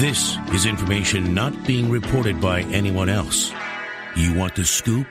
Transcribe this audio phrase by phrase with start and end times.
[0.00, 3.52] This is information not being reported by anyone else.
[4.16, 5.06] You want the scoop?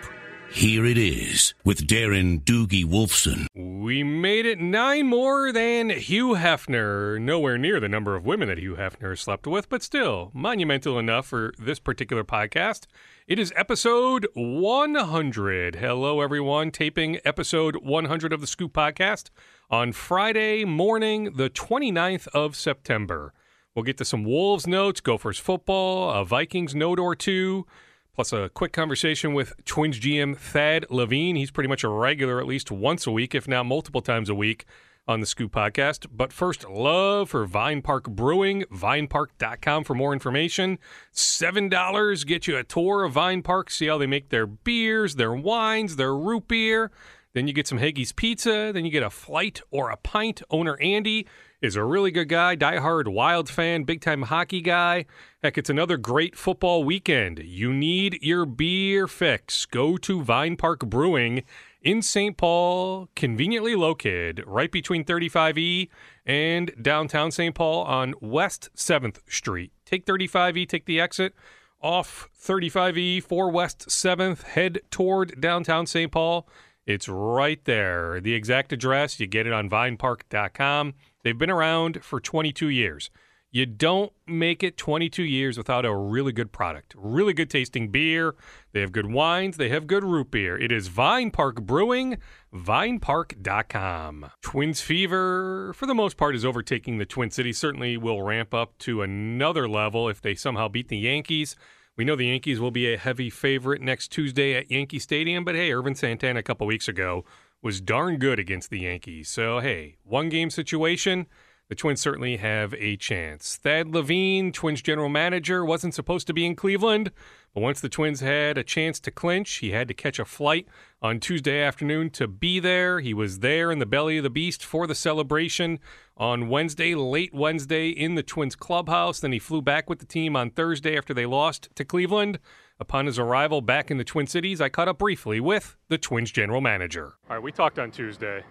[0.49, 3.45] Here it is with Darren Doogie Wolfson.
[3.53, 7.21] We made it nine more than Hugh Hefner.
[7.21, 11.27] Nowhere near the number of women that Hugh Hefner slept with, but still monumental enough
[11.27, 12.87] for this particular podcast.
[13.27, 15.75] It is episode 100.
[15.75, 16.71] Hello, everyone.
[16.71, 19.29] Taping episode 100 of the Scoop podcast
[19.69, 23.35] on Friday morning, the 29th of September.
[23.79, 27.65] We'll get to some Wolves notes, Gophers football, a Vikings note or two,
[28.13, 31.37] plus a quick conversation with Twins GM Thad Levine.
[31.37, 34.35] He's pretty much a regular at least once a week, if not multiple times a
[34.35, 34.65] week
[35.07, 36.07] on the Scoop podcast.
[36.11, 40.77] But first, love for Vine Park Brewing, vinepark.com for more information.
[41.13, 45.31] $7 get you a tour of Vine Park, see how they make their beers, their
[45.33, 46.91] wines, their root beer.
[47.33, 48.71] Then you get some Haggis Pizza.
[48.73, 50.41] Then you get a flight or a pint.
[50.49, 51.27] Owner Andy
[51.61, 55.05] is a really good guy, diehard Wild fan, big time hockey guy.
[55.43, 57.39] Heck, it's another great football weekend.
[57.39, 59.65] You need your beer fix.
[59.65, 61.43] Go to Vine Park Brewing
[61.81, 62.37] in St.
[62.37, 65.89] Paul, conveniently located right between 35E
[66.25, 67.55] and downtown St.
[67.55, 69.71] Paul on West 7th Street.
[69.85, 71.33] Take 35E, take the exit
[71.81, 76.11] off 35E for West 7th, head toward downtown St.
[76.11, 76.47] Paul.
[76.89, 78.19] It's right there.
[78.19, 80.95] The exact address, you get it on vinepark.com.
[81.23, 83.11] They've been around for 22 years.
[83.51, 86.95] You don't make it 22 years without a really good product.
[86.97, 88.33] Really good tasting beer.
[88.71, 89.57] They have good wines.
[89.57, 90.57] They have good root beer.
[90.57, 92.17] It is Vine Park Brewing,
[92.51, 94.31] vinepark.com.
[94.41, 97.59] Twins fever, for the most part, is overtaking the Twin Cities.
[97.59, 101.55] Certainly will ramp up to another level if they somehow beat the Yankees.
[101.99, 105.53] We know the Yankees will be a heavy favorite next Tuesday at Yankee Stadium, but
[105.53, 107.25] hey, Ervin Santana a couple weeks ago
[107.61, 109.27] was darn good against the Yankees.
[109.27, 111.27] So, hey, one game situation
[111.69, 113.55] the Twins certainly have a chance.
[113.55, 117.11] Thad Levine, Twins general manager, wasn't supposed to be in Cleveland,
[117.53, 120.67] but once the Twins had a chance to clinch, he had to catch a flight
[120.99, 122.99] on Tuesday afternoon to be there.
[122.99, 125.79] He was there in the belly of the beast for the celebration
[126.17, 129.19] on Wednesday, late Wednesday, in the Twins clubhouse.
[129.19, 132.39] Then he flew back with the team on Thursday after they lost to Cleveland.
[132.79, 136.31] Upon his arrival back in the Twin Cities, I caught up briefly with the Twins
[136.31, 137.13] general manager.
[137.29, 138.43] All right, we talked on Tuesday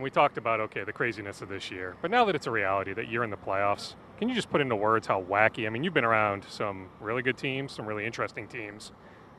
[0.00, 1.94] and we talked about okay the craziness of this year.
[2.00, 4.62] But now that it's a reality that you're in the playoffs can you just put
[4.62, 8.06] into words how wacky i mean you've been around some really good teams some really
[8.06, 8.92] interesting teams.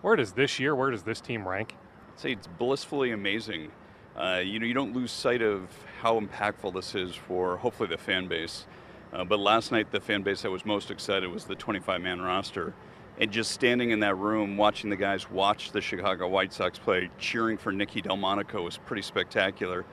[0.03, 1.75] Where does this year where does this team rank?
[2.13, 3.71] I'd say it's blissfully amazing.
[4.15, 5.67] Uh, you know you don't lose sight of
[5.99, 8.67] how impactful this is for hopefully the fan base.
[9.11, 12.21] Uh, but last night the fan base that was most excited was the 25 man
[12.21, 12.75] roster.
[13.19, 17.09] And just standing in that room watching the guys watch the chicago white sox play
[17.17, 19.85] cheering for nicky delmonico was pretty spectacular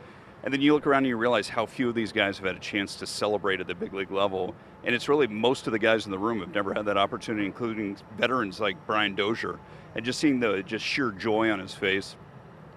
[0.44, 2.56] and then you look around and you realize how few of these guys have had
[2.56, 4.54] a chance to celebrate at the big league level.
[4.84, 7.44] And it's really most of the guys in the room have never had that opportunity,
[7.44, 9.58] including veterans like Brian Dozier.
[9.94, 12.16] And just seeing the just sheer joy on his face.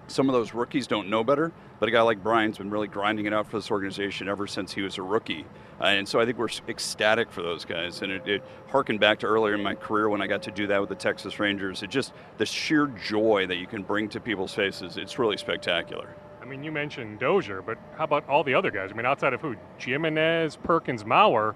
[0.08, 3.26] Some of those rookies don't know better, but a guy like Brian's been really grinding
[3.26, 5.46] it out for this organization ever since he was a rookie.
[5.80, 8.02] Uh, and so I think we're ecstatic for those guys.
[8.02, 10.66] And it, it harkened back to earlier in my career when I got to do
[10.66, 11.82] that with the Texas Rangers.
[11.84, 16.08] It just, the sheer joy that you can bring to people's faces, it's really spectacular.
[16.42, 18.90] I mean, you mentioned Dozier, but how about all the other guys?
[18.90, 19.54] I mean, outside of who?
[19.78, 21.54] Gimenez, Perkins, Mauer.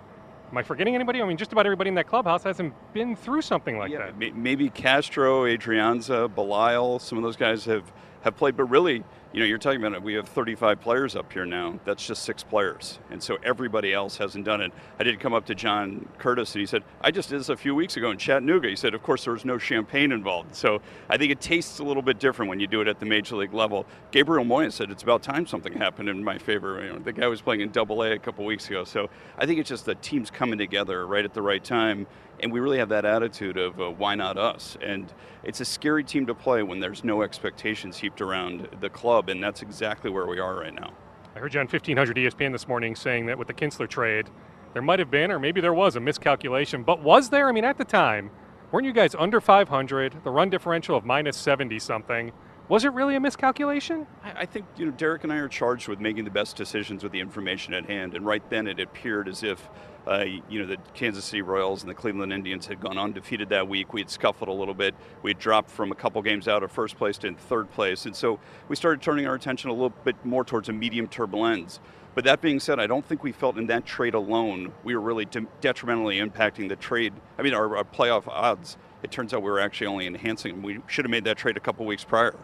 [0.49, 1.21] Am I forgetting anybody?
[1.21, 4.37] I mean, just about everybody in that clubhouse hasn't been through something like yeah, that.
[4.37, 9.03] Maybe Castro, Adrianza, Belisle, some of those guys have, have played, but really,
[9.37, 10.03] you know, you're talking about it.
[10.03, 11.79] We have 35 players up here now.
[11.85, 14.73] That's just six players, and so everybody else hasn't done it.
[14.99, 17.57] I did come up to John Curtiss, and he said, "I just did this a
[17.57, 20.81] few weeks ago in Chattanooga." He said, "Of course, there was no champagne involved." So
[21.11, 23.37] I think it tastes a little bit different when you do it at the major
[23.37, 23.85] league level.
[24.11, 27.27] Gabriel Moya said, "It's about time something happened in my favor." You know, the guy
[27.27, 29.97] was playing in Double A a couple weeks ago, so I think it's just the
[29.97, 32.07] teams coming together right at the right time
[32.41, 34.77] and we really have that attitude of uh, why not us?
[34.83, 39.29] And it's a scary team to play when there's no expectations heaped around the club
[39.29, 40.93] and that's exactly where we are right now.
[41.35, 44.29] I heard you on 1500 espn this morning saying that with the kinsler trade
[44.73, 47.49] there might have been or maybe there was a miscalculation but was there?
[47.49, 48.31] I mean at the time
[48.73, 52.33] weren't you guys under 500 the run differential of minus 70 something
[52.69, 54.07] was it really a miscalculation?
[54.25, 57.05] I, I, think you know Derek and I are charged with making the best decisions
[57.05, 59.69] with the information at hand, and right then it appeared as if
[60.07, 63.67] uh, you know the Kansas City Royals and the Cleveland Indians had gone undefeated that
[63.69, 63.93] week.
[63.93, 64.95] We had scuffled a little bit.
[65.23, 68.07] We had dropped from a couple games out of first place to in third place,
[68.07, 68.39] and so
[68.69, 71.81] we started turning our attention a little bit more towards a medium-term lens.
[72.15, 75.03] But that being said, I don't think we felt in that trade alone we were
[75.03, 77.13] really de- detrimentally impacting the trade.
[77.39, 78.79] I mean, our, our playoff odds.
[79.03, 80.63] It turns out we were actually only enhancing them.
[80.63, 82.35] We should have made that trade a couple weeks prior.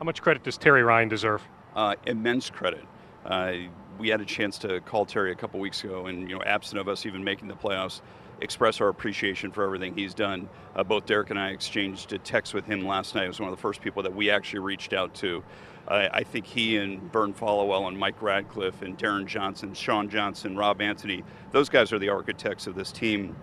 [0.00, 1.40] How much credit does Terry Ryan deserve?
[1.76, 2.84] Uh, immense credit.
[3.24, 3.52] Uh,
[3.98, 6.80] we had a chance to call Terry a couple weeks ago, and you know, absent
[6.80, 8.00] of us even making the playoffs,
[8.40, 10.48] express our appreciation for everything he's done.
[10.74, 13.22] Uh, both Derek and I exchanged a text with him last night.
[13.22, 15.42] He was one of the first people that we actually reached out to.
[15.86, 20.56] Uh, I think he and Vern Followell and Mike Radcliff and Darren Johnson, Sean Johnson,
[20.56, 23.36] Rob Anthony, those guys are the architects of this team.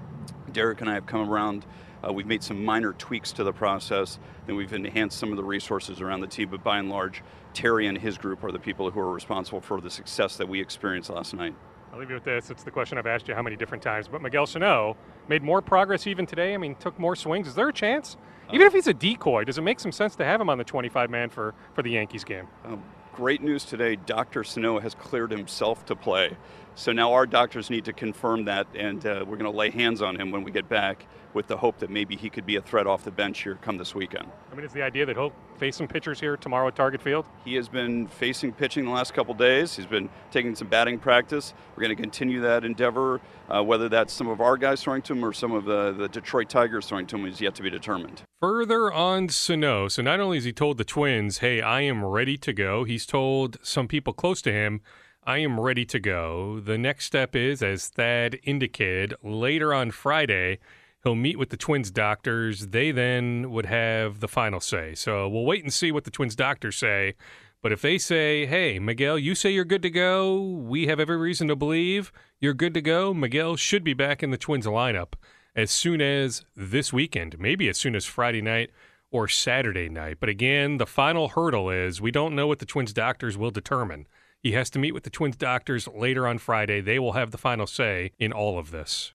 [0.52, 1.66] Derek and I have come around.
[2.06, 5.44] Uh, we've made some minor tweaks to the process, and we've enhanced some of the
[5.44, 6.50] resources around the team.
[6.50, 7.24] But by and large,
[7.54, 10.62] Terry and his group are the people who are responsible for the success that we
[10.62, 11.56] experienced last night.
[11.92, 12.52] I'll leave you with this.
[12.52, 14.08] It's the question I've asked you how many different times.
[14.08, 14.96] But Miguel Sano
[15.28, 16.54] made more progress even today.
[16.54, 17.48] I mean, took more swings.
[17.48, 18.16] Is there a chance?
[18.52, 20.64] Even if he's a decoy, does it make some sense to have him on the
[20.64, 22.48] 25 man for, for the Yankees game?
[22.66, 23.96] Um, great news today.
[23.96, 24.44] Dr.
[24.44, 26.36] Sano has cleared himself to play.
[26.76, 30.02] So now our doctors need to confirm that, and uh, we're going to lay hands
[30.02, 32.62] on him when we get back with the hope that maybe he could be a
[32.62, 34.28] threat off the bench here come this weekend.
[34.52, 37.26] I mean, is the idea that he'll face some pitchers here tomorrow at Target Field?
[37.46, 39.76] He has been facing pitching the last couple days.
[39.76, 41.54] He's been taking some batting practice.
[41.76, 43.22] We're going to continue that endeavor.
[43.50, 46.08] Uh, whether that's some of our guys throwing to him or some of the, the
[46.08, 48.22] Detroit Tigers throwing to him is yet to be determined.
[48.40, 52.38] Further on Sano, so not only has he told the Twins, hey, I am ready
[52.38, 54.82] to go, he's told some people close to him,
[55.30, 56.60] I am ready to go.
[56.60, 60.58] The next step is, as Thad indicated, later on Friday,
[61.04, 62.70] he'll meet with the Twins doctors.
[62.70, 64.96] They then would have the final say.
[64.96, 67.14] So we'll wait and see what the Twins doctors say.
[67.62, 71.18] But if they say, hey, Miguel, you say you're good to go, we have every
[71.18, 75.14] reason to believe you're good to go, Miguel should be back in the Twins lineup
[75.56, 78.72] as soon as this weekend, maybe as soon as Friday night
[79.12, 80.18] or Saturday night.
[80.20, 84.08] But again, the final hurdle is we don't know what the Twins doctors will determine.
[84.42, 86.80] He has to meet with the Twins doctors later on Friday.
[86.80, 89.14] They will have the final say in all of this.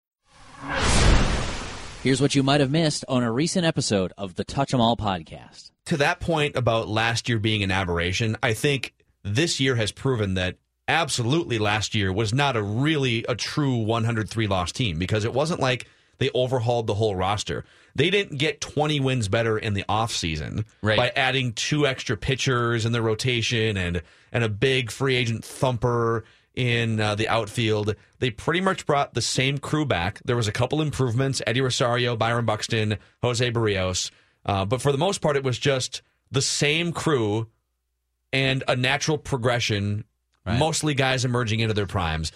[2.02, 4.96] Here's what you might have missed on a recent episode of the Touch 'em All
[4.98, 5.70] podcast.
[5.86, 8.92] To that point about last year being an aberration, I think
[9.22, 10.56] this year has proven that
[10.88, 15.60] absolutely last year was not a really a true 103 loss team because it wasn't
[15.60, 15.86] like
[16.18, 17.64] they overhauled the whole roster.
[17.96, 20.96] They didn't get 20 wins better in the offseason Right.
[20.96, 24.02] by adding two extra pitchers in the rotation and
[24.32, 26.24] and a big free agent thumper
[26.54, 27.94] in uh, the outfield.
[28.18, 30.20] They pretty much brought the same crew back.
[30.24, 34.10] There was a couple improvements: Eddie Rosario, Byron Buxton, Jose Berrios.
[34.44, 37.48] Uh, but for the most part, it was just the same crew
[38.32, 40.04] and a natural progression.
[40.46, 42.30] Mostly guys emerging into their primes.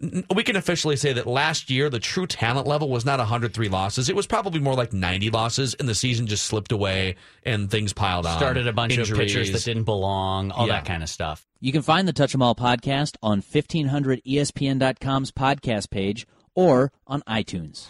[0.00, 3.68] N- We can officially say that last year the true talent level was not 103
[3.68, 4.08] losses.
[4.08, 7.92] It was probably more like 90 losses, and the season just slipped away and things
[7.92, 8.36] piled on.
[8.38, 10.74] started a bunch of pitchers that didn't belong, all Yeah.
[10.74, 11.46] that kind of stuff.
[11.60, 17.22] You can find the Touch 'em All podcast on E 1500ESPN.com's podcast page or on
[17.22, 17.86] iTunes.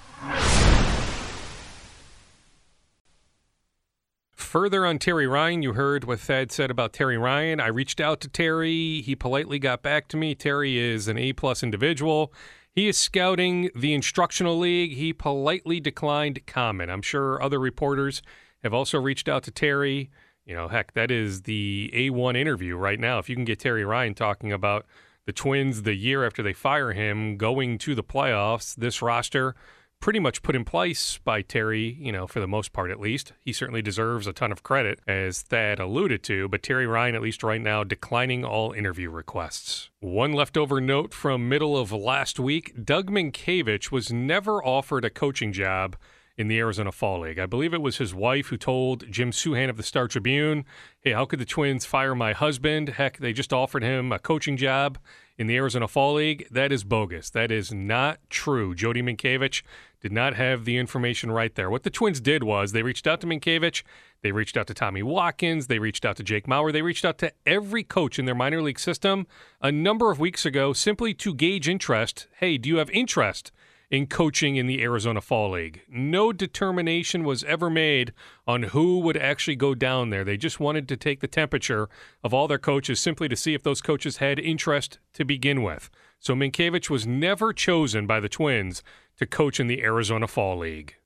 [4.52, 7.58] Further on Terry Ryan, you heard what Thad said about Terry Ryan.
[7.58, 9.00] I reached out to Terry.
[9.00, 10.34] He politely got back to me.
[10.34, 12.34] Terry is an A plus individual.
[12.70, 14.92] He is scouting the instructional league.
[14.92, 16.90] He politely declined comment.
[16.90, 18.20] I'm sure other reporters
[18.62, 20.10] have also reached out to Terry.
[20.44, 23.18] You know, heck, that is the A1 interview right now.
[23.18, 24.84] If you can get Terry Ryan talking about
[25.24, 29.54] the Twins the year after they fire him going to the playoffs, this roster
[30.02, 33.32] pretty much put in place by Terry, you know, for the most part at least.
[33.38, 37.22] He certainly deserves a ton of credit, as Thad alluded to, but Terry Ryan, at
[37.22, 39.90] least right now, declining all interview requests.
[40.00, 45.52] One leftover note from middle of last week Doug Mientkiewicz was never offered a coaching
[45.52, 45.96] job
[46.36, 47.38] in the Arizona Fall League.
[47.38, 50.64] I believe it was his wife who told Jim Souhan of the Star Tribune,
[51.00, 52.88] hey, how could the Twins fire my husband?
[52.88, 54.98] Heck, they just offered him a coaching job
[55.38, 56.46] in the Arizona Fall League.
[56.50, 57.30] That is bogus.
[57.30, 58.74] That is not true.
[58.74, 59.62] Jody Mientkiewicz
[60.00, 61.70] did not have the information right there.
[61.70, 63.82] What the Twins did was they reached out to Mientkiewicz,
[64.22, 67.18] they reached out to Tommy Watkins, they reached out to Jake Mauer, they reached out
[67.18, 69.26] to every coach in their minor league system
[69.60, 72.26] a number of weeks ago simply to gauge interest.
[72.38, 73.52] Hey, do you have interest?
[73.92, 75.82] In coaching in the Arizona Fall League.
[75.86, 78.14] No determination was ever made
[78.46, 80.24] on who would actually go down there.
[80.24, 81.90] They just wanted to take the temperature
[82.24, 85.90] of all their coaches simply to see if those coaches had interest to begin with.
[86.20, 88.82] So Mientkiewicz was never chosen by the Twins
[89.18, 90.96] to coach in the Arizona Fall League.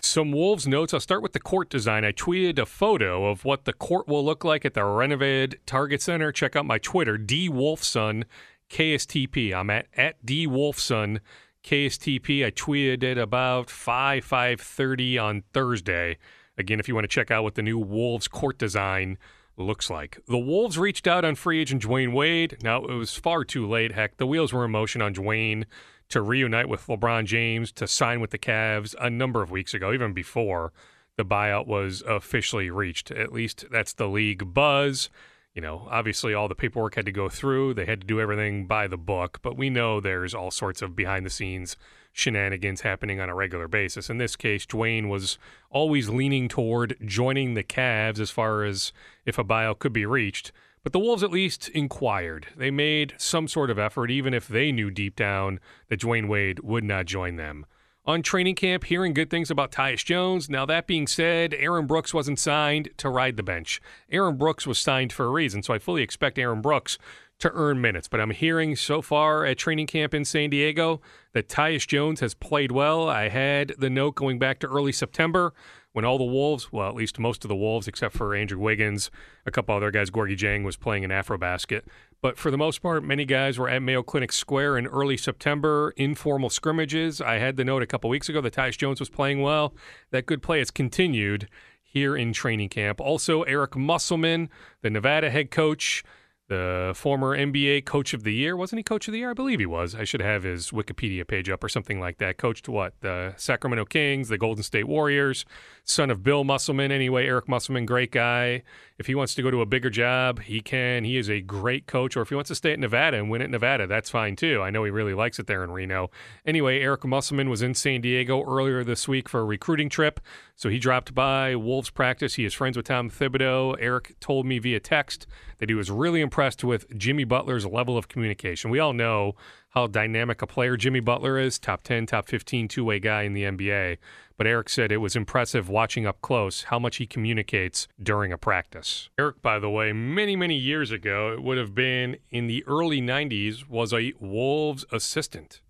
[0.00, 0.92] Some Wolves notes.
[0.92, 2.04] I'll start with the court design.
[2.04, 6.02] I tweeted a photo of what the court will look like at the renovated Target
[6.02, 6.32] Center.
[6.32, 8.24] Check out my Twitter, D Wolfson
[8.70, 9.54] KSTP.
[9.54, 11.20] I'm at at D Wolfson
[11.64, 12.44] KSTP.
[12.44, 16.18] I tweeted it about five five thirty on Thursday.
[16.56, 19.18] Again, if you want to check out what the new Wolves court design
[19.56, 20.18] looks like.
[20.26, 22.58] The Wolves reached out on free agent Dwyane Wade.
[22.62, 23.92] Now it was far too late.
[23.92, 25.64] Heck, the wheels were in motion on Dwyane
[26.08, 29.92] to reunite with LeBron James to sign with the Cavs a number of weeks ago,
[29.92, 30.72] even before
[31.16, 33.10] the buyout was officially reached.
[33.10, 35.10] At least that's the league buzz.
[35.58, 37.74] You know, obviously all the paperwork had to go through.
[37.74, 40.94] They had to do everything by the book, but we know there's all sorts of
[40.94, 41.76] behind the scenes
[42.12, 44.08] shenanigans happening on a regular basis.
[44.08, 45.36] In this case, Dwyane was
[45.68, 48.92] always leaning toward joining the Cavs as far as
[49.26, 50.52] if a buyout could be reached.
[50.84, 52.46] But the Wolves at least inquired.
[52.56, 56.60] They made some sort of effort, even if they knew deep down that Dwyane Wade
[56.60, 57.66] would not join them
[58.08, 60.48] on training camp hearing good things about Tyus Jones.
[60.48, 63.82] Now, that being said, Aaron Brooks wasn't signed to ride the bench.
[64.10, 66.96] Aaron Brooks was signed for a reason, so I fully expect Aaron Brooks
[67.40, 68.08] to earn minutes.
[68.08, 71.02] But I'm hearing so far at training camp in San Diego
[71.34, 73.10] that Tyus Jones has played well.
[73.10, 75.52] I had the note going back to early September
[75.92, 79.10] when all the Wolves, well, at least most of the Wolves, except for Andrew Wiggins,
[79.46, 81.82] a couple other guys, Gorgui Dieng was playing in Afrobasket.
[82.20, 85.94] But for the most part, many guys were at Mayo Clinic Square in early September,
[85.96, 87.20] informal scrimmages.
[87.20, 89.74] I had the note a couple weeks ago that Tyus Jones was playing well.
[90.10, 91.48] That good play has continued
[91.82, 93.00] here in training camp.
[93.00, 94.50] Also, Eric Musselman,
[94.82, 96.04] the Nevada head coach,
[96.48, 98.56] the former NBA Coach of the Year.
[98.56, 99.30] Wasn't he Coach of the Year?
[99.30, 99.94] I believe he was.
[99.94, 102.38] I should have his Wikipedia page up or something like that.
[102.38, 102.94] Coached what?
[103.00, 105.44] The Sacramento Kings, the Golden State Warriors,
[105.84, 106.90] son of Bill Musselman.
[106.90, 108.62] Anyway, Eric Musselman, great guy.
[108.98, 111.04] If he wants to go to a bigger job, he can.
[111.04, 112.16] He is a great coach.
[112.16, 114.60] Or if he wants to stay at Nevada and win at Nevada, that's fine too.
[114.62, 116.10] I know he really likes it there in Reno.
[116.46, 120.18] Anyway, Eric Musselman was in San Diego earlier this week for a recruiting trip.
[120.58, 122.34] So he dropped by Wolves practice.
[122.34, 123.76] He is friends with Tom Thibodeau.
[123.78, 125.24] Eric told me via text
[125.58, 128.68] that he was really impressed with Jimmy Butler's level of communication.
[128.68, 129.36] We all know
[129.68, 133.34] how dynamic a player Jimmy Butler is, top 10, top 15 two way guy in
[133.34, 133.98] the NBA.
[134.36, 138.38] But Eric said it was impressive watching up close how much he communicates during a
[138.38, 139.10] practice.
[139.16, 143.00] Eric, by the way, many, many years ago, it would have been in the early
[143.00, 145.60] 90s, was a Wolves assistant.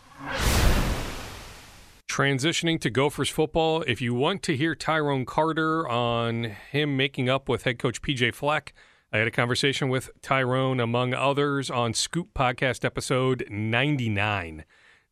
[2.18, 7.48] Transitioning to Gophers football, if you want to hear Tyrone Carter on him making up
[7.48, 8.74] with head coach PJ Fleck,
[9.12, 14.64] I had a conversation with Tyrone, among others, on Scoop Podcast episode 99.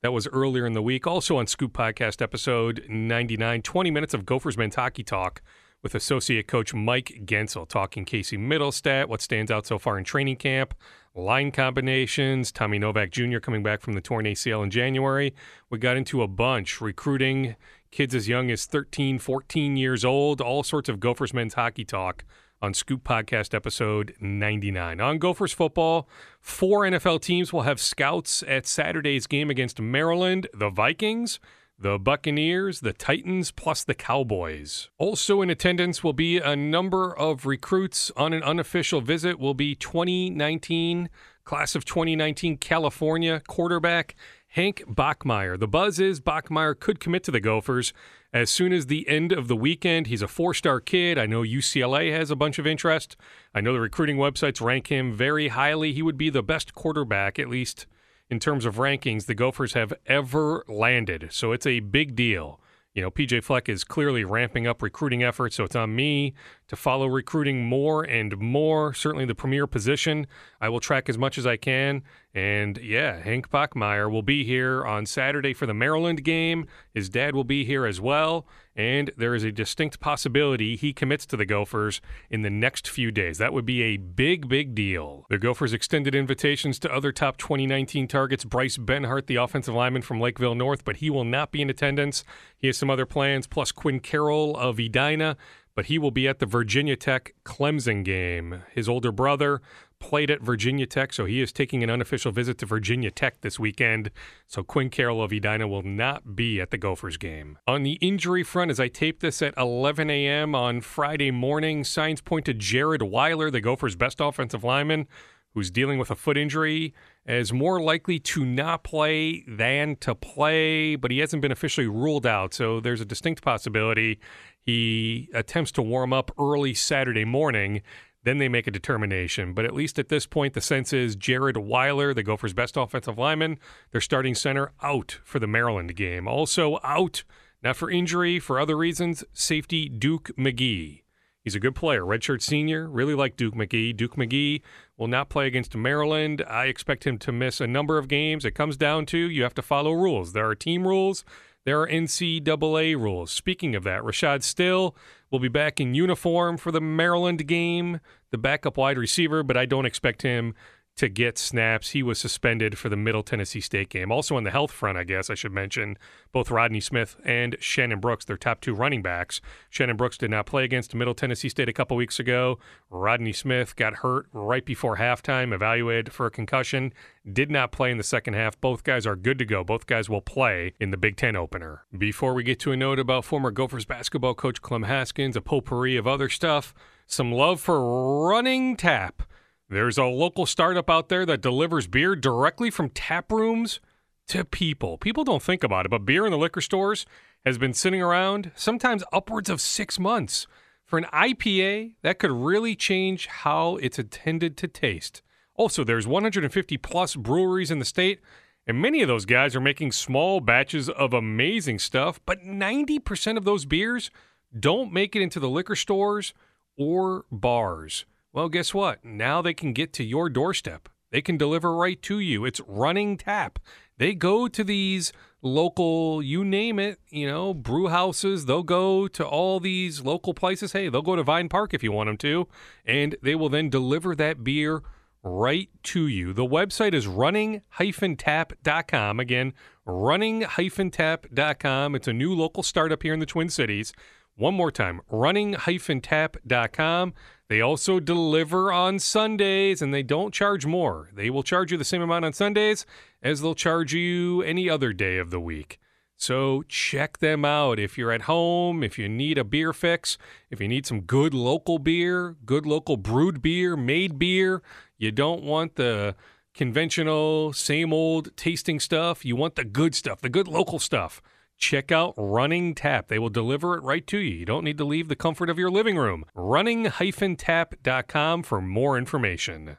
[0.03, 1.07] That was earlier in the week.
[1.07, 5.43] Also on Scoop Podcast episode 99, 20 minutes of Gophers men's hockey talk
[5.85, 10.39] with associate coach Mike Guentzel, talking Casey Mittelstadt, what stands out so far in training
[10.39, 10.75] camp,
[11.17, 13.39] line combinations, Tommy Novak Jr.
[13.39, 15.35] coming back from the torn ACL in January.
[15.71, 17.57] We got into a bunch, recruiting
[17.91, 22.25] kids as young as 13, 14 years old, all sorts of Gophers men's hockey talk
[22.61, 25.01] on Scoop Podcast episode 99.
[25.01, 26.09] On Gophers football,
[26.41, 31.41] four NFL teams will have scouts at Saturday's game against Maryland, the Vikings,
[31.79, 34.89] the Buccaneers, the Titans, plus the Cowboys.
[34.99, 39.75] Also in attendance will be a number of recruits on an unofficial visit will be
[39.75, 41.11] 2019
[41.45, 44.17] class of 2019 California quarterback
[44.49, 45.59] Hank Bachmeier.
[45.59, 47.93] The buzz is Bachmeier could commit to the Gophers
[48.33, 50.07] as soon as the end of the weekend.
[50.07, 51.19] He's a four star kid.
[51.19, 53.17] I know UCLA has a bunch of interest.
[53.55, 55.93] I know the recruiting websites rank him very highly.
[55.93, 57.87] He would be the best quarterback, at least
[58.29, 61.29] in terms of rankings, the Gophers have ever landed.
[61.31, 62.61] So it's a big deal.
[62.95, 66.35] You know, PJ Fleck is clearly ramping up recruiting efforts, so it's on me
[66.69, 68.93] to follow recruiting more and more.
[68.95, 70.27] Certainly the premier position.
[70.61, 72.03] I will track as much as I can.
[72.35, 76.67] And yeah, Hank Bachmeier will be here on Saturday for the Maryland game.
[76.93, 78.47] His dad will be here as well.
[78.75, 83.11] And there is a distinct possibility he commits to the Gophers in the next few
[83.11, 83.39] days.
[83.39, 85.25] That would be a big, big deal.
[85.31, 90.21] The Gophers extended invitations to other top 2019 targets Bryce Benhart, the offensive lineman from
[90.21, 92.23] Lakeville North, but he will not be in attendance.
[92.59, 95.39] He has some other plans, plus Quinn Carroll of Edina
[95.77, 98.63] but he will be at the Virginia Tech Clemson game.
[98.73, 99.61] His older brother
[100.01, 103.59] played at Virginia Tech, so he is taking an unofficial visit to Virginia Tech this
[103.59, 104.11] weekend.
[104.47, 107.59] So Quinn Carroll of Edina will not be at the Gophers game.
[107.67, 110.55] On the injury front, as I tape this at 11 a.m.
[110.55, 115.07] on Friday morning, signs point to Jared Weiler, the Gophers' best offensive lineman,
[115.55, 116.95] who's dealing with a foot injury,
[117.27, 122.27] as more likely to not play than to play, but he hasn't been officially ruled
[122.27, 122.53] out.
[122.53, 124.21] So there's a distinct possibility
[124.67, 127.83] he attempts to warm up early Saturday morning.
[128.25, 129.55] Then they make a determination.
[129.55, 133.17] But at least at this point, the sense is Jared Weiler, the Gophers' best offensive
[133.17, 133.61] lineman,
[133.93, 136.27] their starting center, out for the Maryland game.
[136.27, 137.23] Also out,
[137.63, 141.03] not for injury, for other reasons, safety Duke McGee.
[141.45, 142.89] He's a good player, redshirt senior.
[142.89, 143.97] Really like Duke McGee.
[143.97, 144.63] Duke McGee
[144.97, 146.45] will not play against Maryland.
[146.49, 148.45] I expect him to miss a number of games.
[148.45, 150.33] It comes down to you have to follow rules.
[150.33, 151.25] There are team rules,
[151.67, 153.33] there are NCAA rules.
[153.33, 154.97] Speaking of that, Rashad Still
[155.31, 157.99] will be back in uniform for the Maryland game,
[158.31, 160.55] the backup wide receiver, but I don't expect him
[160.97, 161.91] to get snaps.
[161.91, 164.11] He was suspended for the Middle Tennessee State game.
[164.11, 165.99] Also on the health front, I guess I should mention
[166.33, 169.41] both Rodney Smith and Shannon Brooks, their top two running backs.
[169.69, 172.59] Shannon Brooks did not play against Middle Tennessee State a couple weeks ago.
[172.91, 176.93] Rodney Smith got hurt right before halftime, evaluated for a concussion,
[177.31, 178.59] did not play in the second half.
[178.61, 179.65] Both guys are good to go.
[179.65, 181.85] Both guys will play in the Big Ten opener.
[181.97, 185.97] Before we get to a note about former Gophers basketball coach Clem Haskins, a potpourri
[185.97, 186.73] of other stuff,
[187.07, 189.23] some love for Running Tap.
[189.69, 193.81] There's a local startup out there that delivers beer directly from tap rooms
[194.29, 194.97] to people.
[194.97, 197.05] People don't think about it, but beer in the liquor stores
[197.45, 200.47] has been sitting around sometimes upwards of six months.
[200.85, 205.23] For an IPA, that could really change how it's intended to taste.
[205.57, 208.21] Also, there's 150 plus breweries in the state,
[208.69, 213.45] and many of those guys are making small batches of amazing stuff, but 90% of
[213.45, 214.13] those beers
[214.59, 216.35] don't make it into the liquor stores
[216.77, 218.05] or bars.
[218.37, 219.03] Well, guess what?
[219.03, 220.91] Now they can get to your doorstep.
[221.11, 222.45] They can deliver right to you.
[222.45, 223.59] It's running tap.
[223.97, 228.45] They go to these local, you name it, you know, brew houses.
[228.45, 230.73] They'll go to all these local places.
[230.73, 232.47] Hey, they'll go to Vine Park if you want them to,
[232.85, 234.83] and they will then deliver that beer
[235.23, 236.35] right to you.
[236.35, 239.19] The website is running-tap.com.
[239.19, 239.55] Again,
[239.87, 241.95] running-tap.com.
[241.95, 243.95] It's a new local startup here in the Twin Cities.
[244.37, 247.15] One more time, running-tap.com.
[247.49, 251.11] They also deliver on Sundays and they don't charge more.
[251.15, 252.85] They will charge you the same amount on Sundays
[253.23, 255.79] as they'll charge you any other day of the week.
[256.17, 257.79] So check them out.
[257.79, 260.19] If you're at home, if you need a beer fix,
[260.51, 264.63] if you need some good local beer, good local brewed beer, made beer,
[264.99, 266.17] you don't want the
[266.55, 269.25] conventional, same old tasting stuff.
[269.25, 271.21] You want the good stuff, the good local stuff
[271.57, 273.09] check out Running Tap.
[273.09, 274.37] They will deliver it right to you.
[274.37, 276.25] You don't need to leave the comfort of your living room.
[276.35, 279.77] Running-tap.com for more information.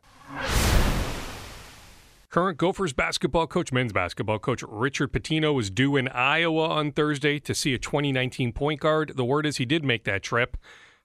[2.30, 7.40] Current Gophers basketball coach, men's basketball coach Richard Pitino is due in Iowa on Thursday
[7.40, 9.14] to see a 2019 point guard.
[9.16, 10.58] The word is he did make that trip.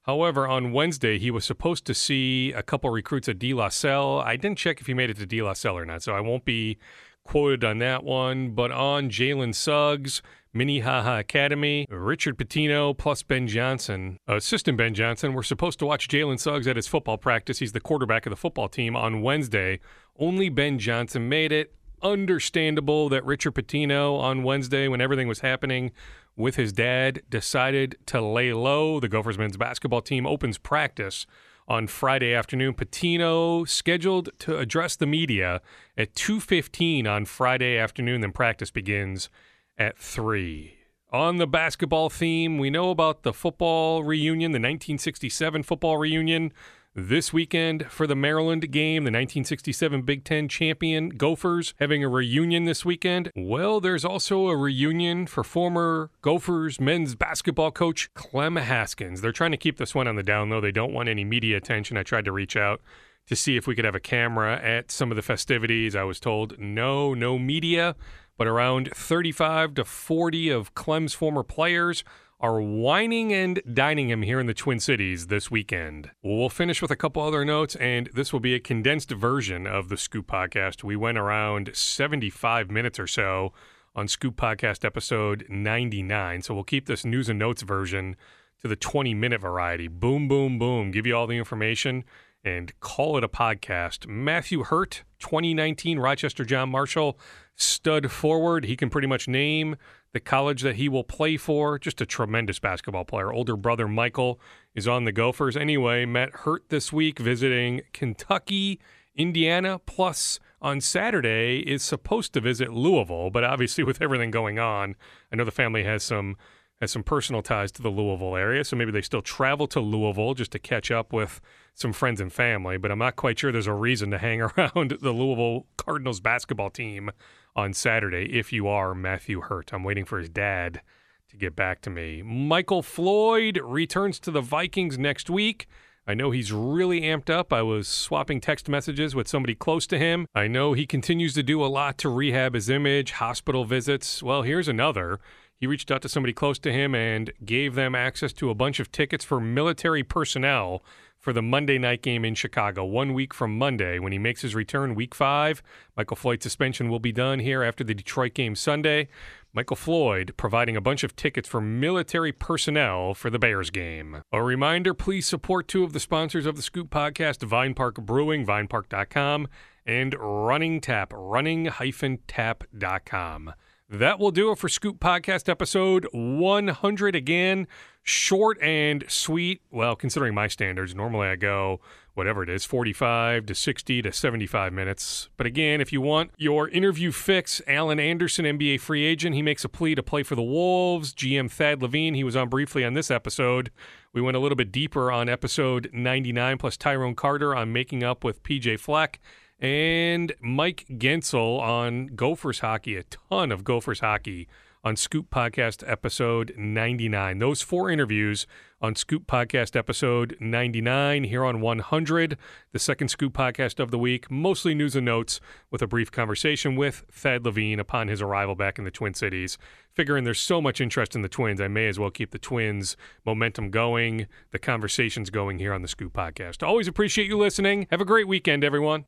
[0.03, 4.19] However, on Wednesday, he was supposed to see a couple recruits at De La Salle.
[4.19, 6.19] I didn't check if he made it to De La Salle or not, so I
[6.19, 6.77] won't be
[7.23, 8.51] quoted on that one.
[8.51, 10.21] But on Jalen Suggs,
[10.53, 11.87] Minnehaha Academy.
[11.89, 15.33] Richard Pitino plus Ben Johnson, assistant Ben Johnson.
[15.33, 17.59] We're supposed to watch Jalen Suggs at his football practice.
[17.59, 19.79] He's the quarterback of the football team on Wednesday.
[20.17, 21.73] Only Ben Johnson made it.
[22.03, 25.91] Understandable that Richard Pitino on Wednesday, when everything was happening
[26.35, 28.99] with his dad, decided to lay low.
[28.99, 31.25] The Gophers men's basketball team opens practice
[31.67, 32.73] on Friday afternoon.
[32.73, 35.61] Pitino scheduled to address the media
[35.97, 38.21] at 2:15 on Friday afternoon.
[38.21, 39.29] Then practice begins
[39.77, 40.75] at 3.
[41.11, 46.51] On the basketball theme, we know about the football reunion, the 1967 football reunion
[46.95, 52.65] this weekend for the Maryland game, the 1967 Big Ten champion Gophers having a reunion
[52.65, 53.31] this weekend.
[53.35, 59.21] Well, there's also a reunion for former Gophers men's basketball coach Clem Haskins.
[59.21, 60.61] They're trying to keep this one on the down low.
[60.61, 61.97] They don't want any media attention.
[61.97, 62.81] I tried to reach out
[63.27, 65.95] to see if we could have a camera at some of the festivities.
[65.95, 67.95] I was told no, no media
[68.37, 72.03] but around 35 to 40 of Clem's former players
[72.43, 76.11] are whining and dining him here in the Twin Cities this weekend.
[76.21, 79.87] We'll finish with a couple other notes, and this will be a condensed version of
[79.87, 80.83] the Scoop podcast.
[80.83, 83.53] We went around 75 minutes or so
[83.95, 88.17] on Scoop Podcast episode 99, so we'll keep this news and notes version
[88.61, 89.87] to the 20 minute variety.
[89.87, 90.91] Boom, boom, boom.
[90.91, 92.03] Give you all the information
[92.43, 94.05] and call it a podcast.
[94.05, 97.17] Matthew Hurt, 2019 Rochester John Marshall
[97.55, 98.65] stud forward.
[98.65, 99.77] He can pretty much name
[100.13, 101.77] the college that he will play for.
[101.77, 103.33] Just a tremendous basketball player.
[103.33, 104.39] Older brother Michael
[104.73, 105.57] is on the Gophers.
[105.57, 108.79] Anyway, Matt Hurt this week visiting Kentucky,
[109.15, 114.95] Indiana, plus on Saturday is supposed to visit Louisville, but obviously with everything going on,
[115.31, 116.37] I know the family has some
[116.81, 120.33] has some personal ties to the Louisville area, so maybe they still travel to Louisville
[120.33, 121.39] just to catch up with
[121.75, 124.97] some friends and family, but I'm not quite sure there's a reason to hang around
[124.99, 127.11] the Louisville Cardinals basketball team
[127.55, 129.73] on Saturday if you are Matthew Hurt.
[129.73, 130.81] I'm waiting for his dad
[131.29, 132.21] to get back to me.
[132.21, 135.67] Michael Floyd returns to the Vikings next week.
[136.05, 137.53] I know he's really amped up.
[137.53, 140.27] I was swapping text messages with somebody close to him.
[140.35, 144.21] I know he continues to do a lot to rehab his image, hospital visits.
[144.21, 145.19] Well, here's another.
[145.55, 148.81] He reached out to somebody close to him and gave them access to a bunch
[148.81, 150.83] of tickets for military personnel
[151.23, 152.83] for the Monday night game in Chicago.
[152.83, 155.63] One week from Monday, when he makes his return, week five,
[155.95, 159.07] Michael Floyd's suspension will be done here after the Detroit game Sunday.
[159.53, 164.23] Michael Floyd providing a bunch of tickets for military personnel for the Bears game.
[164.33, 168.45] A reminder please support two of the sponsors of the Scoop podcast Vine Park Brewing,
[168.45, 169.47] vinepark.com,
[169.85, 173.53] and Running Tap, running-tap.com.
[173.89, 177.15] That will do it for Scoop Podcast episode 100.
[177.15, 177.67] Again,
[178.01, 179.61] short and sweet.
[179.71, 181.79] Well, considering my standards, normally I go
[182.13, 185.29] whatever it is 45 to 60 to 75 minutes.
[185.35, 189.65] But again, if you want your interview fix, Alan Anderson, NBA free agent, he makes
[189.65, 191.13] a plea to play for the Wolves.
[191.13, 193.69] GM Thad Levine, he was on briefly on this episode.
[194.13, 198.23] We went a little bit deeper on episode 99, plus Tyrone Carter on making up
[198.23, 199.19] with PJ Fleck
[199.63, 204.49] and Mike Guentzel on Gophers hockey, a ton of Gophers hockey
[204.83, 207.39] on Scoop Podcast episode 99.
[207.39, 208.45] Those four interviews
[208.81, 212.37] on Scoop Podcast episode 99 here on 100,
[212.73, 215.39] the second Scoop Podcast of the week, mostly news and notes
[215.71, 219.57] with a brief conversation with Thad Levine upon his arrival back in the Twin Cities.
[219.93, 222.97] Figuring there's so much interest in the Twins, I may as well keep the Twins
[223.25, 226.67] momentum going, the conversations going here on the Scoop Podcast.
[226.67, 227.87] Always appreciate you listening.
[227.91, 229.05] Have a great weekend, everyone.